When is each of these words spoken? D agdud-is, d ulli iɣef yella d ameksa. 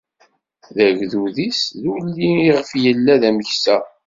D 0.75 0.77
agdud-is, 0.87 1.61
d 1.81 1.83
ulli 1.95 2.31
iɣef 2.49 2.69
yella 2.83 3.13
d 3.21 3.23
ameksa. 3.29 3.77